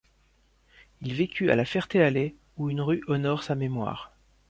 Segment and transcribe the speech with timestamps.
[1.01, 4.11] Il vécut à La Ferté-Alais, où une rue honore sa mémoire.